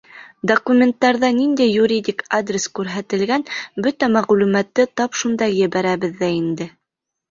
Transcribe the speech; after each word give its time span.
Документтарҙа 0.51 1.29
ниндәй 1.41 1.69
юридик 1.73 2.25
адрес 2.39 2.67
күрһәтелгән, 2.81 3.47
бөтә 3.89 4.13
мәғлүмәтте 4.19 4.91
тап 4.99 5.23
шунда 5.25 5.55
ебәрәбеҙ 5.63 6.23
ҙә 6.27 6.37
инде. 6.45 6.75